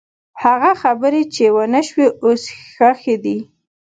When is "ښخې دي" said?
2.71-3.37